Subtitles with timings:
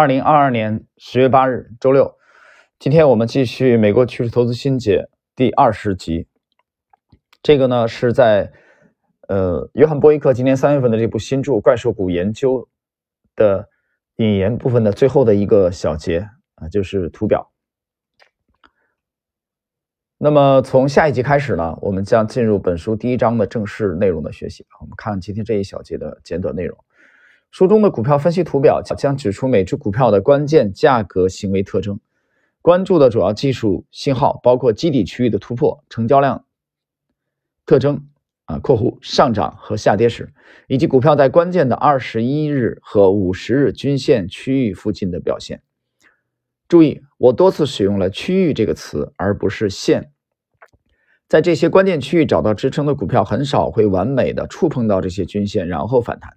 [0.00, 2.16] 二零二二年十月八日，周六。
[2.78, 5.02] 今天我们继续《美国趋势投资新解》
[5.36, 6.26] 第二十集。
[7.42, 8.50] 这个呢是在
[9.28, 12.54] 呃约翰波伊克今年三月份的这部新著《怪兽股研究》
[13.36, 13.68] 的
[14.16, 17.52] 引言部分的最后的一个小节啊，就是图表。
[20.16, 24.64] 那么从下一集开始呢，我们将进入本书第一章的正式内容的学习。
[24.80, 26.74] 我们看今天这一小节的简短内容。
[27.50, 31.98] 书中的股票分析图表将指出每只股票的关键价格行为特征，
[32.62, 36.44] 关注的主要技术信号包括基底区域的突破、成交量
[37.66, 38.06] 特征
[38.44, 40.32] 啊（括弧上涨和下跌时），
[40.68, 45.62] 以及股票在关键的二十一日和五十日均线区域附近的表现。
[46.68, 50.12] 注意，我多次使用了“区域”这个词，而不是“线”。
[51.28, 56.32] 在这些关键区域找到支撑的股票，很少会完美的触碰到这些均线，然后反弹。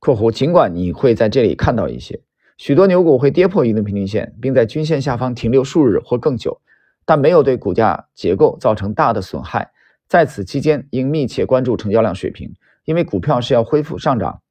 [0.00, 2.20] 括弧，尽管你会在这里看到一些
[2.56, 6.60] 许多牛股会跌破移动平均线，并在均线下方停留数日或更久，
[7.04, 9.70] 但没有对股价结构造成大的损害。
[10.08, 12.52] 在此期间，应密切关注成交量水平，
[12.84, 14.42] 因为股票是要恢复上涨，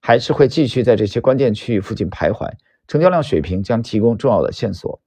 [0.00, 2.50] 还是会继续在这些关键区域附近徘徊。
[2.88, 5.00] 成交量水平将提供重要的线索。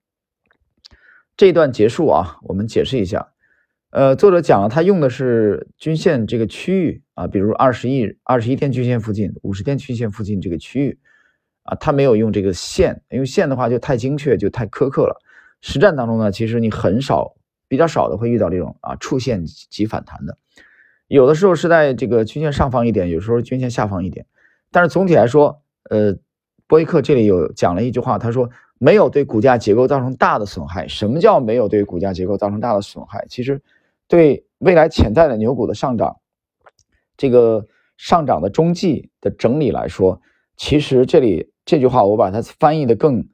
[1.35, 3.32] 这一段结束啊，我们解释一下。
[3.93, 10.97] 呃，作者讲了，他用的是均线这个区域啊，比如二十一二十一天均线附近、五十天均线附近这个区域
[11.61, 15.21] 啊，他没有用这个线，因为线的话就太精确，就太苛刻了。
[15.61, 17.35] 实战当中呢，其实你很少、
[17.67, 20.35] 比较少的会遇到这种啊触线即反弹的，
[21.07, 24.25] 有的时候是在这个均线上方一点，有时候均线下方一点。
[24.71, 26.17] 但是总体来说，呃，
[26.65, 30.87] 波伊克这里有讲了一句话，他说没有对股价结构造成大的损害。
[30.87, 33.23] 什么叫没有对股价结构造成大的损害？
[33.29, 33.61] 其实。
[34.07, 36.17] 对未来潜在的牛股的上涨，
[37.17, 40.21] 这个上涨的中继的整理来说，
[40.57, 43.27] 其实这里这句话我把它翻译的更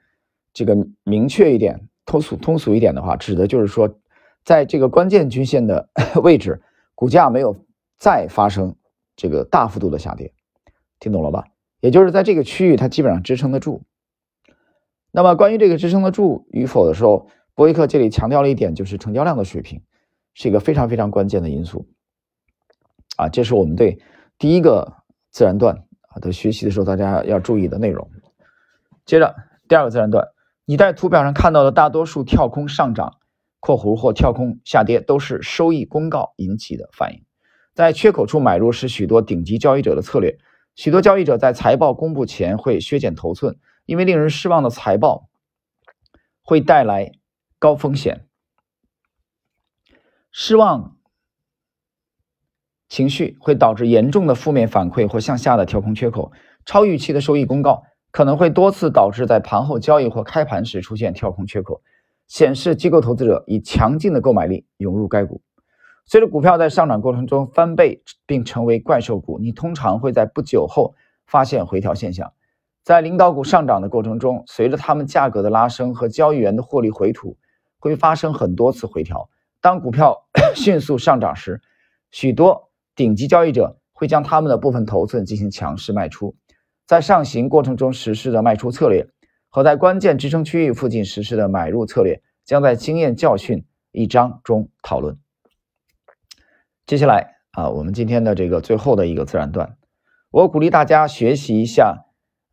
[0.54, 4.00] 这个明确一点、通俗通俗一点的话，指的就是说，
[4.44, 5.90] 在这个关键均线的
[6.24, 6.62] 位置，
[6.96, 7.66] 股价没有
[7.98, 8.76] 再发生
[9.16, 10.34] 这个大幅度的下跌，
[11.00, 11.46] 听懂了吧？
[11.82, 13.84] 也就是在这个区域，它基本上支撑得住。
[15.12, 19.82] 那么关于这个支撑得住与否的时候，博伊克这里强调了一点，就是成交量的水平。
[20.34, 21.88] 是一个非常非常关键的因素，
[23.18, 24.00] 啊，这是我们对
[24.38, 24.94] 第一个
[25.32, 28.10] 自然段啊的学习的时候，大家要注意的内容。
[29.06, 29.36] 接着
[29.68, 30.28] 第二个自然段，
[30.66, 33.18] 你在图表上看到的大多数跳空上涨
[33.60, 37.26] （括弧或跳空下跌）都是收益公告引起的反应。
[37.74, 40.38] 在缺口处买入是许多顶级交易者的策略。
[40.76, 45.28] 许多交易者在财报公布前会削减头寸，因为令人失望的财报
[46.42, 47.12] 会带来
[47.58, 48.29] 高风险。
[50.32, 50.96] 失望
[52.88, 56.32] 情绪会导致严重的负面反馈或向下的跳空缺口，
[56.66, 61.82] 超预期的收益公告可能会多次导致在盘后交易或开盘时出现跳空缺口，
[62.28, 65.42] 显示机构投资者以强劲的购买力涌入该股。
[66.06, 70.96] 随着股票在上涨过程中翻倍并成为怪兽股，你通常会在不久后
[71.28, 72.34] 发现回调现象。
[72.82, 77.38] 在领导股上涨的过程中，随着它们价格的拉升和交易员的获利回吐，
[77.78, 79.30] 会发生很多次回调。
[79.62, 81.62] 当股票 迅速上涨时，
[82.12, 86.36] 许多顶级交易者会将他们的部分头寸进行强势卖出。
[86.86, 89.08] 在上行过程中实施的卖出策略
[89.50, 95.20] 和在关键支撑区域附近实施的买入策略，将在经验教训一章中讨论。
[96.88, 99.78] 接下来啊，我们今天的这个最后的一个自然段，
[100.32, 102.06] 我鼓励大家学习一下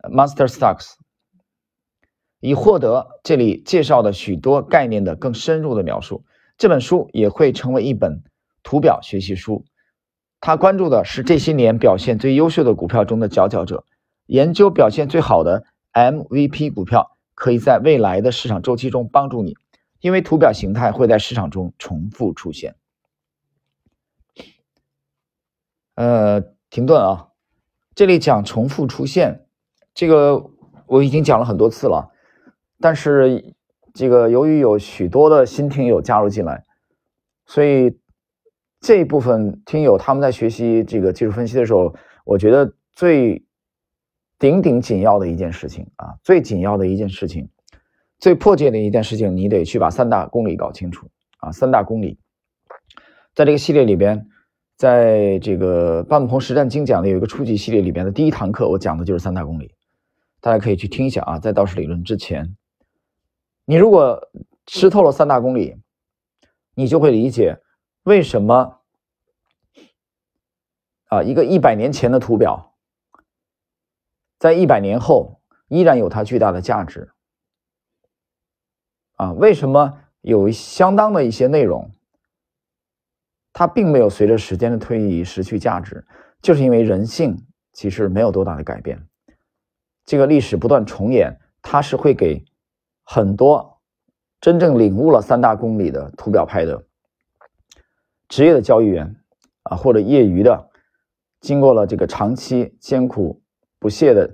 [0.02, 0.96] Master Stocks，
[2.40, 6.24] 以获得这里介绍的许多概念的更深入的描述。
[6.58, 8.22] 这本书也会成为一本
[8.62, 9.64] 图表学习书。
[10.40, 13.84] 他关注的是这些年表现最优秀的股票中的佼佼者，
[14.26, 19.56] 研究表现最好的 MVP 股票，可以在未来的市场周期中帮助你，
[20.00, 22.76] 因为图表形态会在市场中重复出现。
[25.94, 26.40] 呃，
[26.70, 27.28] 停顿啊，
[27.94, 29.46] 这里讲重复出现，
[29.94, 30.50] 这个
[30.86, 32.10] 我已经讲了很多次了，
[32.80, 33.55] 但是。
[33.96, 36.62] 这个由于有许多的新听友加入进来，
[37.46, 37.98] 所以
[38.78, 41.94] 这一部分听友他们在学习这个技术分析的时候，
[42.26, 43.42] 我觉得最
[44.38, 47.48] 顶顶紧要的一件事情啊，最紧要的一件事情，
[48.18, 51.08] 最迫切的一件事情，你得去把三大公理搞清楚
[51.38, 51.50] 啊。
[51.50, 52.18] 三大公理，
[53.34, 54.28] 在这个系列里边，
[54.76, 59.72] 在这个半木鹏实战精讲的有一个初级系列里边的第一堂课，我讲的就是三大公理，
[60.42, 62.54] 大家可以去听一下啊，在道氏理论之前。
[63.66, 64.30] 你如果
[64.64, 65.76] 吃透了三大公理，
[66.74, 67.60] 你就会理解
[68.04, 68.80] 为什么
[71.06, 72.74] 啊一个一百年前的图表，
[74.38, 77.12] 在一百年后依然有它巨大的价值。
[79.16, 81.90] 啊，为什么有相当的一些内容，
[83.52, 86.06] 它并没有随着时间的推移失去价值？
[86.40, 89.08] 就是因为人性其实没有多大的改变，
[90.04, 92.44] 这个历史不断重演，它是会给
[93.08, 93.78] 很多
[94.40, 96.84] 真正领悟了三大公理的图表派的
[98.28, 99.14] 职业的交易员
[99.62, 100.68] 啊，或者业余的，
[101.40, 103.40] 经过了这个长期艰苦
[103.78, 104.28] 不懈的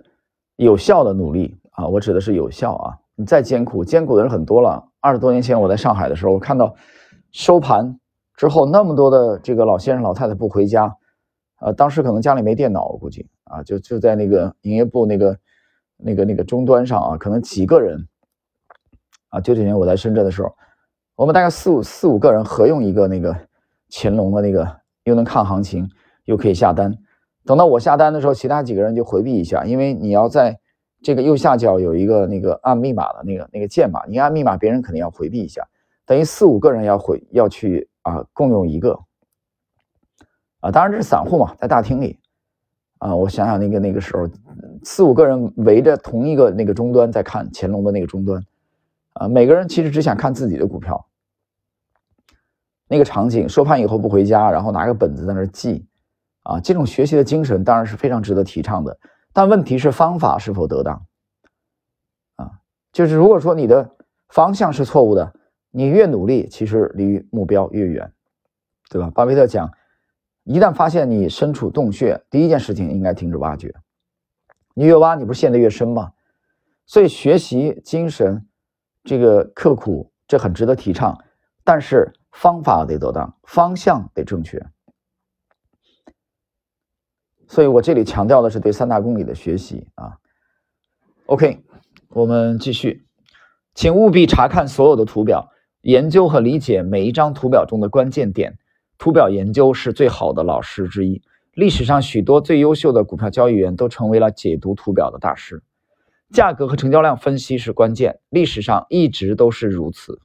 [0.57, 2.99] 有效的努力啊，我指的是有效啊。
[3.15, 4.83] 你再艰苦，艰苦的人很多了。
[5.01, 6.75] 二十多年前我在上海的时候，我看到
[7.31, 8.01] 收盘
[8.37, 10.97] 之后那么多的这个老先生老太太不回家，
[11.61, 15.39] 呃，当时可能家里没电脑，我估计啊，就就在那个营业部那个
[15.99, 18.09] 那个那个终端上啊，可能几个人
[19.33, 19.41] 啊。
[19.41, 20.55] 九九年我在深圳的时候，
[21.17, 23.37] 我们大概四五四五个人合用一个那个
[23.91, 24.67] 乾隆的那个，
[25.05, 25.91] 又能看行情，
[26.27, 26.97] 又可以下单。
[27.45, 30.57] 等到我下单的时候，其他几个人就回避一下，因为你要在。
[31.05, 35.67] 这个右下角有一个那个按密码的那个那个键嘛，你按密码，别人肯定要回避一下，
[36.07, 38.97] 等于四五个人要回要去啊，共用一个
[40.61, 42.21] 啊，当然这是散户嘛，在大厅里
[42.99, 44.29] 啊，我想想那个那个时候，
[44.85, 48.41] 四五个人围着同一个那个终端在看乾隆的那个终端
[49.15, 51.07] 啊，每个人其实只想看自己的股票，
[52.89, 55.87] 那个场景收盘以后不回家，然后拿个本子在那记
[56.43, 58.99] 啊，这种学习的精神当然是非常值得提倡的。
[59.33, 61.07] 但问题是方法是否得当，
[62.37, 62.51] 啊，
[62.93, 63.97] 就是如果说你的
[64.29, 65.33] 方向是错误的，
[65.71, 68.13] 你越努力，其实离目标越远，
[68.91, 69.11] 对吧？
[69.15, 69.73] 巴菲特讲，
[70.45, 73.75] 一旦发现你身处洞穴，第一件事情应该停止挖掘，
[74.75, 76.13] 你越挖，你不是陷得越深吗？
[76.85, 78.47] 所以学习精神，
[79.05, 81.19] 这个刻苦，这很值得提倡，
[81.65, 84.65] 但是方法得得当，方向得正确。
[87.49, 90.19] 所以我这里强调的是对三大公理的学习啊。
[91.27, 91.63] OK，
[92.09, 93.05] 我们继续，
[93.75, 95.51] 请务必查看所有的图表，
[95.83, 98.59] 研究和理解每一张图表中的关键点。
[98.99, 101.21] 图表研究是最好的老师之一。
[101.55, 105.63] 历史上许多最优秀的股票交易员都成为了解读图表的大师。
[106.33, 110.21] 价格和成交量分析是关键，历史上一直都是如此。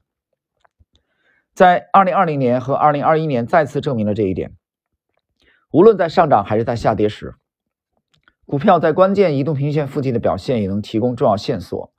[1.54, 4.52] 在2020年和2021年再次证明了这一点。
[5.70, 7.34] 无论在上涨还是在下跌时，
[8.46, 11.92] 股票在关键移动平均线附近的表现也能提供重要线索，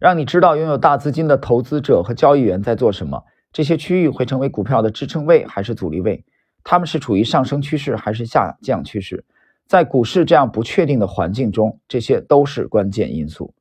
[0.00, 3.22] 让你知道拥有大资金的投资者和交易员在做什么。
[3.52, 6.24] 这些区域会成为股票的支撑位还是阻力位？
[6.64, 9.24] 他们是处于上升趋势还是下降趋势？
[9.70, 13.54] 在股市这样不确定的环境中，这些都是关键因素。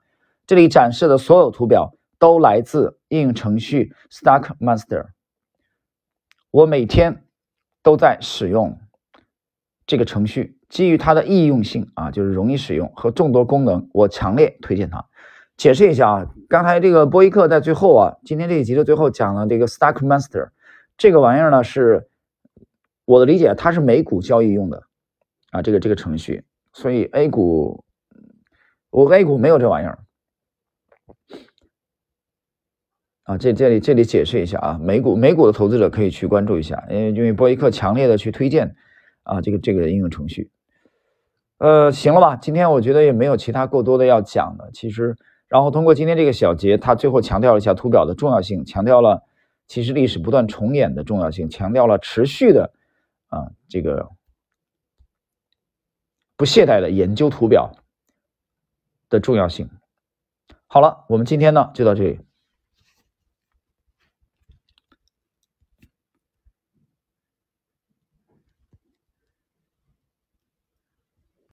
[0.47, 5.05] 这里展示的所有图表都来自应用程序 Stockmaster。
[6.49, 7.23] 我每天。
[7.81, 8.77] 都在使用
[9.87, 15.05] 这个程序，基于它的易用性啊，就是容易使用和众多功能，我强烈推荐它。
[15.55, 20.49] 解释一下啊，刚才这个波伊克在最后啊，今天这一集的最后讲了这个 Stockmaster
[20.97, 22.09] 这个玩意儿呢，是
[23.05, 24.83] 我的理解，它是美股交易用的
[25.51, 26.43] 啊，这个这个程序，
[26.73, 27.83] 所以 A 股
[28.89, 29.99] 我 A 股没有这玩意儿。
[33.23, 38.75] 啊，这这里这里解释一下啊，美股美股的投资者可以去关注一下，因为因为波伊克强烈的去推荐
[39.21, 40.49] 啊，这个这个应用程序，
[41.59, 42.35] 呃，行了吧？
[42.35, 45.15] 今天我觉得也没有其他过多的要讲的，其实，
[45.47, 49.21] 然后通过今天这个小节，他最后强调了一下图表的重要性，强调了
[49.67, 52.73] 其实历史不断重演的重要性，强调了持续的
[53.27, 54.09] 啊这个
[56.39, 57.73] 不懈怠的研究图表
[59.09, 59.69] 的重要性。
[60.67, 62.21] 好了，我们今天呢就到这里。